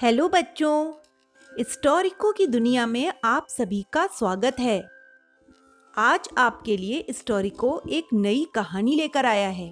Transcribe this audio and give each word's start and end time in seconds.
Hello 0.00 0.28
बच्चों 0.28 0.92
स्टोरिको 1.62 2.32
की 2.32 2.46
दुनिया 2.46 2.86
में 2.86 3.12
आप 3.24 3.46
सभी 3.48 3.82
का 3.92 4.06
स्वागत 4.06 4.60
है। 4.60 4.78
आज 5.94 6.28
आपके 6.38 6.76
लिए 6.76 7.04
स्टोरिको 7.10 7.82
एक 7.90 8.08
नई 8.12 8.46
कहानी 8.54 8.94
लेकर 8.96 9.26
आया 9.26 9.48
है। 9.48 9.70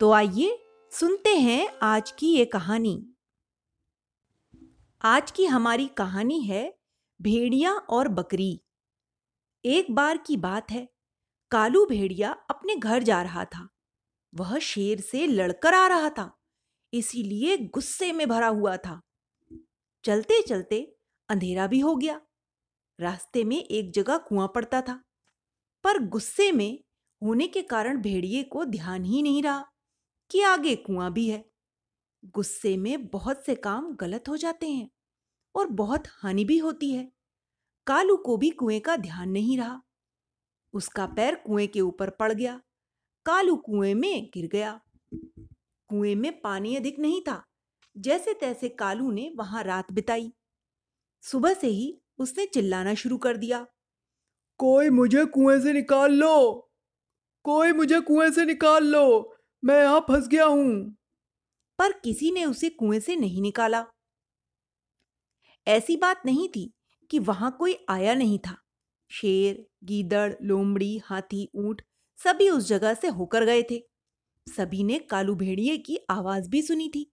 तो 0.00 0.10
आइए 0.12 0.58
सुनते 0.92 1.34
हैं 1.36 1.68
आज 1.82 2.10
की 2.10 2.32
ये 2.32 2.44
कहानी। 2.44 2.94
आज 5.02 5.30
की 5.30 5.46
हमारी 5.46 5.86
कहानी 5.96 6.40
है 6.40 6.74
भेड़िया 7.20 7.72
और 7.72 8.08
बकरी। 8.10 8.60
एक 9.64 9.90
बार 9.90 10.16
की 10.16 10.36
बात 10.36 10.70
है, 10.70 10.88
कालू 11.50 11.86
भेड़िया 11.86 12.36
अपने 12.50 12.76
घर 12.76 13.02
जा 13.02 13.22
रहा 13.22 13.44
था। 13.44 13.68
वह 14.32 14.58
शेर 14.58 15.00
से 15.00 15.26
लड़कर 15.26 15.74
आ 15.74 15.86
रहा 15.86 16.10
था, 16.10 16.30
इसीलिए 16.92 17.56
गुस्से 17.56 18.12
में 18.12 18.28
भरा 18.28 18.48
हुआ 18.48 18.76
था। 18.76 19.00
चलते 20.04 20.42
चलते 20.42 20.80
अंधेरा 21.28 21.66
भी 21.66 21.80
हो 21.80 21.94
गया। 21.96 22.20
रास्ते 22.98 23.44
में 23.44 23.56
एक 23.56 23.90
जगह 23.92 24.16
कुआँ 24.18 24.46
पड़ता 24.54 24.80
था, 24.80 25.02
पर 25.84 25.98
गुस्से 25.98 26.52
में 26.52 26.78
होने 27.22 27.46
के 27.48 27.62
कारण 27.62 28.00
भेड़िए 28.02 28.42
को 28.42 28.64
ध्यान 28.64 29.04
ही 29.04 29.22
नहीं 29.22 29.42
रहा 29.42 29.64
कि 30.30 30.42
आगे 30.42 30.76
कुआँ 30.76 31.12
भी 31.12 31.28
है। 31.30 31.44
गुस्से 32.24 32.76
में 32.76 33.06
बहुत 33.06 33.44
से 33.46 33.54
काम 33.54 33.94
गलत 33.96 34.28
हो 34.28 34.36
जाते 34.36 34.68
हैं 34.68 34.88
और 35.54 35.66
बहुत 35.66 36.02
हानि 36.08 36.44
भी 36.44 36.58
होती 36.58 36.90
है। 36.92 37.12
कालू 37.86 38.16
को 38.16 38.36
भी 38.36 38.50
कुएँ 38.50 38.80
का 38.80 38.96
ध्यान 38.96 39.30
नहीं 39.30 39.58
रहा। 39.58 39.80
उसका 40.74 41.06
पैर 41.06 41.34
कुएँ 41.34 41.66
के 41.66 41.80
ऊपर 41.80 42.10
पड़ 42.10 42.32
गया। 42.32 42.60
कालू 43.26 43.56
कुएँ 43.56 43.94
में 43.94 44.30
गिर 44.34 44.48
गया। 44.48 44.80
कुएँ 45.90 46.14
में 46.14 46.40
पानी 46.40 46.76
अधिक 46.76 46.98
नहीं 46.98 47.20
था 47.20 47.42
जैसे 47.98 48.34
तैसे 48.34 48.68
कालू 48.68 49.10
ने 49.12 49.32
वहाँ 49.36 49.64
रात 49.64 49.92
बिताई। 49.92 50.32
सुबह 51.22 51.54
से 51.54 51.66
ही 51.66 52.00
उसने 52.18 52.46
चिल्लाना 52.46 52.94
शुरू 52.94 53.16
कर 53.18 53.36
दिया। 53.36 53.66
कोई 54.60 54.90
मुझे 54.90 55.24
कुएँ 55.24 55.60
से 55.60 55.72
निकाल 55.72 56.12
लो। 56.12 56.70
कोई 57.44 57.72
मुझे 57.72 58.00
कुएँ 58.00 58.30
से 58.30 58.44
निकाल 58.44 58.84
लो। 58.84 59.34
मैं 59.64 59.82
यहाँ 59.82 60.00
फंस 60.00 60.28
गया 60.28 60.44
हूँ। 60.44 60.96
पर 61.78 61.92
किसी 61.92 62.30
ने 62.30 62.44
उसे 62.44 62.70
कुएँ 62.70 63.00
से 63.00 63.16
नहीं 63.16 63.42
निकाला। 63.42 63.84
ऐसी 65.66 65.96
बात 65.96 66.22
नहीं 66.26 66.48
थी 66.48 66.72
कि 67.10 67.18
वहाँ 67.18 67.56
कोई 67.58 67.76
आया 67.88 68.14
नहीं 68.14 68.38
था। 68.38 68.56
शेर 69.10 69.66
गीदड़ 69.84 70.34
लोमड़ी 70.42 70.98
हाथी 71.04 71.48
ऊँट 71.54 71.82
सभी 72.16 72.50
उस 72.50 72.68
जगह 72.68 72.94
से 72.94 73.08
होकर 73.08 73.44
गए 73.44 73.62
थे। 73.62 73.82
सभी 74.46 74.84
ने 74.84 74.98
कालू 74.98 75.34
भेड़िए 75.34 75.78
की 75.78 75.98
आवाज़ 76.10 76.50
भी 76.50 76.62
सुनी 76.62 76.88
थी। 76.88 77.12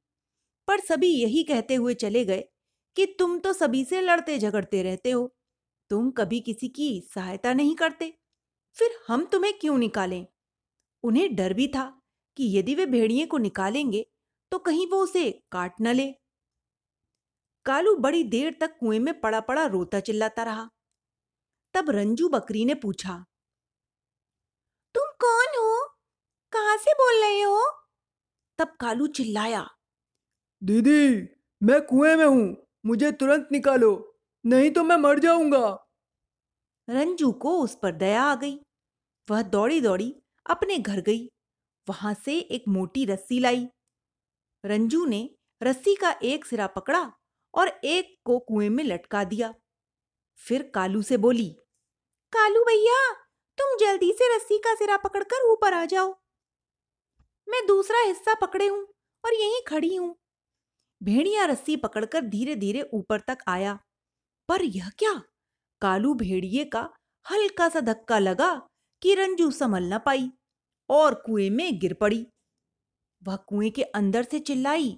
पर 0.68 0.80
सभी 0.80 1.08
यही 1.08 1.44
कहते 1.44 1.76
हुए 1.76 1.94
चले 1.94 2.26
गए 2.26 2.44
कि 2.96 3.06
तुम 3.20 3.38
तो 3.40 3.54
सभी 3.54 3.84
से 3.86 4.02
लड़ते 4.02 4.38
झगड़ते 4.40 4.84
रहते 4.84 5.12
हो। 5.12 5.36
तुम 5.92 6.10
कभी 6.12 6.40
किसी 6.40 6.68
की 6.68 6.90
सहायता 7.16 7.54
नहीं 7.54 7.76
करते। 7.76 8.14
फिर 8.78 8.98
हम 9.08 9.26
तुम्हें 9.26 9.54
क्यों 9.60 9.78
निकालें? 9.78 10.26
उन्हें 11.04 11.36
डर 11.36 11.54
भी 11.54 11.68
था 11.68 11.86
कि 12.38 12.58
यदि 12.58 12.76
वे 12.76 12.86
भेड़िए 12.86 13.26
को 13.26 13.38
निकालेंगे 13.38 14.06
तो 14.52 14.60
कहीं 14.60 14.88
वो 14.88 15.04
उसे 15.04 15.32
काट 15.52 15.82
न 15.82 15.94
ले। 15.94 16.12
कालू 17.66 17.96
बड़ी 17.96 18.24
देर 18.24 18.58
तक 18.62 18.78
कुएँ 18.80 19.00
में 19.00 19.20
पड़ा 19.22 19.40
पड़ा 19.40 19.66
रोता 19.66 20.00
चिल्लाता 20.00 20.44
रहा। 20.44 20.70
तब 21.76 21.90
रंजू 21.90 22.30
बकरी 22.30 22.66
ने 22.66 22.74
पूछा, 22.76 23.14
तुम 24.96 25.08
कौन 25.20 25.58
हो? 25.58 25.88
कहाँ 26.54 26.78
से 26.78 26.94
बोल 26.94 27.22
रहे 27.22 27.42
हो? 27.42 27.62
तब 28.60 28.76
कालू 28.80 29.08
चिल्लाया 29.08 29.68
दीदी, 30.62 31.28
मैं 31.62 31.82
कुएँ 31.82 32.16
में 32.16 32.26
हूँ, 32.26 32.68
मुझे 32.86 33.12
तुरंत 33.12 33.50
निकालो, 33.52 34.18
नहीं 34.46 34.72
तो 34.72 34.84
मैं 34.84 34.96
मर 34.98 35.20
जाऊँगा। 35.20 35.68
रंजू 36.90 37.32
को 37.32 37.58
उस 37.60 37.76
पर 37.76 37.92
दया 37.92 38.24
आ 38.24 38.36
गई। 38.36 38.58
वह 39.28 39.42
दौड़ी 39.42 39.82
दौड़ी 39.82 40.16
अपने 40.46 40.78
घर 40.78 41.02
गई। 41.02 41.28
वहाँ 41.88 42.14
से 42.14 42.38
एक 42.40 42.64
मोटी 42.68 43.06
रस्सी 43.06 43.40
लाई। 43.40 43.68
रंजू 44.64 45.06
ने 45.06 45.30
रस्सी 45.62 45.96
का 45.96 46.12
एक 46.24 46.46
सिरा 46.46 46.68
पकड़ा 46.68 47.12
और 47.54 47.68
एक 47.68 48.16
को 48.26 48.40
कुएँ 48.40 48.70
में 48.70 48.84
लटका 48.84 49.24
दिया। 49.24 49.54
फिर 50.42 50.72
कालू 50.76 51.02
से 51.02 51.18
बोली, 51.18 51.50
कालू 52.34 52.64
भैया, 52.64 53.14
तुम 53.58 53.78
जल्दी 53.78 54.12
से 54.12 54.36
रस्सी 54.36 54.58
का 54.58 54.76
सिरा 54.76 54.98
पकड़कर 54.98 55.50
ऊपर 55.52 55.74
आ 55.74 55.86
जाओ। 55.86 56.14
मैं 57.48 57.66
दूसरा 57.68 58.00
हिस्सा 58.00 58.34
पकड़े 58.34 58.68
हूँ 58.68 58.86
और 59.24 59.34
यहीं 59.34 59.62
खड़ी 59.68 59.96
हूँ। 59.96 60.16
भेड़िया 61.04 61.46
रस्सी 61.46 61.78
पकड़कर 61.78 62.22
धीरे 62.22 62.56
धीरे 62.56 62.82
ऊपर 62.94 63.20
तक 63.20 63.38
आया। 63.48 63.80
पर 64.50 64.62
यह 64.62 64.90
क्या? 64.90 65.22
कालू 65.82 66.14
भेड़िए 66.14 66.66
का 66.66 66.90
हल्का 67.32 67.70
सा 67.70 67.80
धक्का 67.80 68.20
लगा 68.20 68.68
कि 69.02 69.16
रंजू 69.16 69.52
संभल 69.52 69.94
न 69.94 70.00
पाई 70.00 70.32
और 70.90 71.16
कुएँ 71.16 71.50
में 71.50 71.80
गिर 71.80 71.94
पड़ी। 71.94 72.28
वह 73.24 73.36
कुएँ 73.36 73.70
के 73.70 73.84
अंदर 73.84 74.24
से 74.24 74.40
चिल्लाई, 74.40 74.98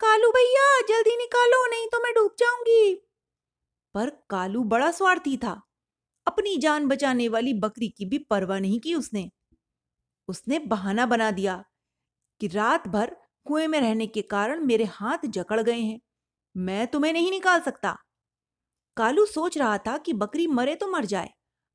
कालू 0.00 0.30
भैया, 0.30 0.80
जल्दी 0.80 1.16
निकालो, 1.16 1.70
नहीं 1.70 1.86
तो 1.86 2.02
मैं 2.02 2.14
डूब 2.14 2.34
जाऊँगी। 2.38 2.94
पर 3.94 4.10
कालू 4.10 4.64
बड़ा 4.64 4.90
स्वार्थी 4.90 5.36
था। 5.36 5.62
अपनी 6.26 6.56
जान 6.56 6.88
बचाने 6.88 7.28
वाली 7.28 7.54
बकरी 7.54 7.88
की 7.88 8.04
भी 8.04 8.18
परवाह 8.18 8.58
नहीं 8.58 8.80
की 8.80 8.94
उसने। 8.94 9.30
उसने 10.28 10.58
बहाना 10.58 11.06
बना 11.06 11.30
दिया 11.30 11.64
कि 12.40 12.46
रात 12.46 12.88
भर 12.88 13.16
कुएँ 13.46 13.66
में 13.66 13.80
रहने 13.80 14.06
के 14.06 14.22
कारण 14.22 14.60
मेरे 14.60 14.84
हाथ 14.84 15.26
जकड़ 15.26 15.60
गए 15.60 15.80
हैं। 15.80 16.00
मैं 16.56 16.86
तुम्हें 16.86 17.12
नहीं 17.12 17.30
निकाल 17.30 17.60
सकता। 17.60 17.96
कालू 18.96 19.26
सोच 19.26 19.58
रहा 19.58 19.78
था 19.78 19.96
कि 19.98 20.12
बकरी 20.12 20.46
मरे 20.46 20.74
तो 20.74 20.88
मर 20.88 21.04
जाए। 21.04 21.30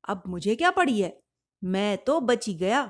अब 0.08 0.22
मुझे 0.26 0.56
क्या 0.56 0.70
पड़ी 0.70 1.00
है? 1.00 1.20
मैं 1.64 1.98
तो 1.98 2.20
बची 2.20 2.54
गया। 2.54 2.82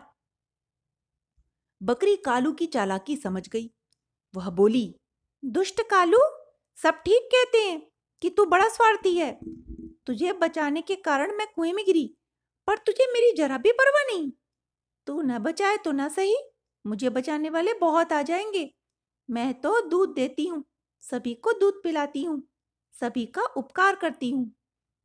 बकरी 1.82 2.16
कालू 2.16 2.52
की 2.52 2.66
चालाकी 2.66 3.16
समझ 3.16 3.48
गई। 3.48 3.70
वह 4.34 4.50
बोली, 4.50 4.94
दुष्ट 5.44 5.82
कालू, 5.90 6.18
सब 6.82 6.94
ठीक 6.94 7.28
कहते 7.34 7.58
हैं 7.58 7.80
कि 8.22 8.30
तू 8.30 8.46
बड़ा 8.46 8.68
स्वार्थी 8.68 9.16
है। 9.16 9.38
तुझे 10.06 10.32
बचाने 10.32 10.82
के 10.82 10.96
कारण 10.96 11.36
मैं 11.36 11.46
कुएँ 11.56 11.72
में 11.72 11.84
गिरी, 11.86 12.14
पर 12.66 12.78
तुझे 12.78 13.12
मेरी 13.12 13.36
जरा 13.36 13.58
भी 13.58 13.72
परवाह 13.72 14.04
नहीं। 14.06 14.32
तू 15.06 15.22
न 15.22 15.38
बचाए 15.38 15.76
तो 15.76 15.92
न 15.92 16.08
सही 16.08 16.36
मुझे 16.84 17.10
बचाने 17.10 17.50
वाले 17.50 17.74
बहुत 17.74 18.12
आ 18.12 18.22
जाएँगे। 18.22 18.70
मैं 19.28 19.54
तो 19.54 19.80
दूध 19.90 20.14
देती 20.14 20.46
हूँ, 20.46 20.64
सभी 21.04 21.34
को 21.34 21.52
दूध 21.52 21.82
पिलाती 21.84 22.24
हूँ, 22.24 22.42
सभी 22.94 23.26
का 23.26 23.42
उपकार 23.56 23.96
करती 23.96 24.30
हूँ। 24.30 24.50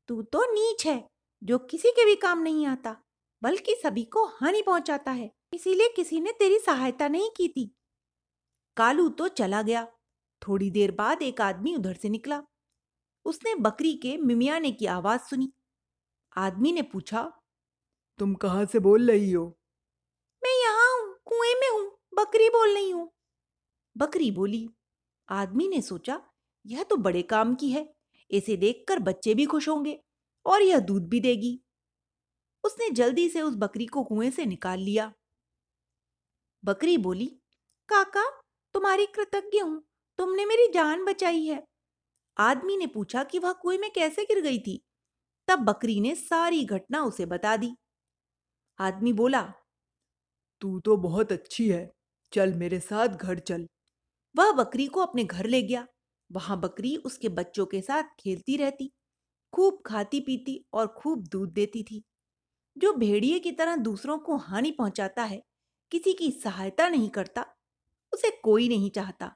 तू 0.10 0.22
तो 0.24 0.46
नीच 0.54 0.88
है, 0.88 1.04
जो 1.42 1.58
किसी 1.60 1.92
के 1.92 2.06
भी 2.06 2.16
काम 2.16 2.40
नहीं 2.40 2.68
आता, 2.68 2.96
बल्कि 3.42 3.76
सभी 3.84 4.04
को 4.06 4.26
हानि 4.28 4.62
पहुंचाता 4.62 5.12
है, 5.12 5.32
इसीलिए 5.54 5.90
किसी 5.96 6.22
ने 6.22 6.32
तेरी 6.32 6.60
सहायता 6.60 7.08
नहीं 7.08 7.30
की 7.38 7.48
थी। 7.50 7.72
कालू 8.78 9.08
तो 9.10 9.28
चला 9.28 9.62
गया। 9.62 9.86
थोड़ी 10.42 10.70
देर 10.72 10.92
बाद 10.92 11.22
एक 11.22 11.42
आदमी 11.42 11.76
उधर 11.76 11.94
से 11.94 12.10
निकला। 12.10 12.42
उसने 13.26 13.56
बकरी 13.56 13.94
के 13.96 14.18
मिमियाने 14.18 14.72
की 14.72 14.86
आवाज़ 14.88 15.22
सुनी। 15.22 15.52
आदमी 16.38 16.72
ने 16.72 16.82
पूछा, 16.84 17.24
तुम 18.20 18.36
कहाँ 18.36 18.66
से 18.66 18.80
बोल 18.80 19.12
रही 19.12 19.32
हो? 19.32 19.57
बकरी 22.28 22.50
बोल 22.50 22.74
रही 22.74 22.90
हूँ। 22.92 23.12
बकरी 23.96 24.32
बोली, 24.32 24.70
आदमी 25.30 25.68
ने 25.68 25.82
सोचा, 25.82 26.22
यह 26.66 26.84
तो 26.84 26.98
बड़े 26.98 27.22
काम 27.22 27.56
की 27.56 27.70
है, 27.72 27.96
इसे 28.32 28.58
देखकर 28.58 29.00
बच्चे 29.00 29.34
भी 29.34 29.46
खुश 29.46 29.70
होंगे 29.70 30.00
और 30.46 30.62
यह 30.62 30.80
दूध 30.80 31.10
भी 31.10 31.20
देगी। 31.20 31.62
उसने 32.64 32.90
जल्दी 32.90 33.30
से 33.30 33.42
उस 33.42 33.56
बकरी 33.56 33.86
को 33.86 34.04
कुएँ 34.04 34.32
से 34.32 34.46
निकाल 34.46 34.80
लिया। 34.80 35.14
बकरी 36.64 36.98
बोली, 36.98 37.26
काका, 37.90 38.24
तुम्हारी 38.74 39.06
कृतज्ञ 39.06 39.60
हूँ, 39.60 39.84
तुमने 40.20 40.46
मेरी 40.46 40.68
जान 40.74 41.06
बचाई 41.06 41.46
है। 41.46 41.64
आदमी 42.38 42.78
ने 42.78 42.88
पूछा 42.88 43.24
कि 43.24 43.40
वह 43.40 43.54
कुएँ 43.54 43.78
में 43.78 43.92
कैसे 43.92 44.26
गिर 44.26 44.42
गई 44.42 44.60
थी। 44.60 44.82
तब 45.48 45.60
बकरी 45.60 46.00
ने 46.00 46.16
सारी 46.16 46.66
घटना 46.66 47.04
उसे 47.04 47.26
बता 47.26 47.58
दी। 47.58 47.76
आदमी 48.80 49.14
बोला, 49.14 49.54
तू 50.62 50.80
तो 50.80 50.98
बहुत 50.98 51.32
अच्छी 51.32 51.70
है 51.70 51.97
चल 52.34 52.54
मेरे 52.54 52.80
साथ, 52.80 53.08
घर 53.08 53.40
चल। 53.40 53.68
वह 54.38 54.52
बकरी 54.52 54.88
को 54.88 55.00
अपने 55.00 55.24
घर 55.24 55.46
ले 55.46 55.62
गया। 55.62 55.88
वहाँ 56.32 56.60
बकरी 56.60 56.98
उसके 56.98 57.30
बच्चों 57.30 57.66
के 57.66 57.82
साथ 57.82 58.04
खेलती 58.20 58.58
रहती, 58.58 58.92
खूब 59.54 59.84
खाती 59.86 60.20
पीती 60.20 60.66
और 60.74 60.88
खूब 60.88 61.28
दूध 61.28 61.54
देती 61.54 61.84
थी। 61.84 62.04
जो 62.78 62.94
भेड़िए 62.94 63.40
की 63.40 63.52
तरह 63.52 63.76
दूसरों 63.76 64.20
को 64.20 64.38
हानि 64.38 64.72
पहुंचाता 64.72 65.24
है, 65.24 65.44
किसी 65.92 66.14
की 66.14 66.32
सहायता 66.32 66.90
नहीं 66.90 67.10
करता, 67.10 67.46
उसे 68.14 68.32
कोई 68.44 68.70
नहीं 68.70 68.92
चाहता। 68.92 69.36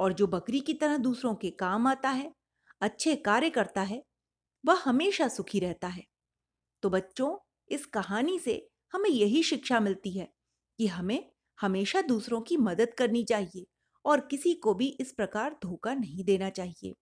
और 0.00 0.12
जो 0.12 0.26
बकरी 0.26 0.60
की 0.60 0.74
तरह 0.74 0.96
दूसरों 0.96 1.34
के 1.34 1.50
काम 1.50 1.86
आता 1.86 2.10
है, 2.10 2.34
अच्छे 2.80 3.16
कार्य 3.16 3.50
करता 3.50 3.82
है, 3.82 4.04
वह 4.66 4.82
हमेशा 4.84 5.28
सुखी 5.28 5.60
रहता 5.60 5.88
है। 5.88 6.06
तो 6.82 6.90
बच्चों, 6.90 7.38
इस 7.68 7.86
कहानी 7.86 8.38
से 8.38 8.70
हमें 8.92 9.10
यही 9.10 9.42
शिक्षा 9.42 9.80
मिलती 9.80 10.10
है 10.10 10.32
कि 10.78 10.86
हमें 10.86 11.31
हमेशा 11.62 12.02
दूसरों 12.02 12.40
की 12.42 12.56
मदद 12.58 12.94
करनी 12.94 13.24
चाहिए 13.24 13.66
और 14.04 14.20
किसी 14.30 14.54
को 14.58 14.74
भी 14.74 14.88
इस 15.00 15.12
प्रकार 15.12 15.56
धोखा 15.64 15.94
नहीं 15.94 16.24
देना 16.24 16.50
चाहिए। 16.50 16.94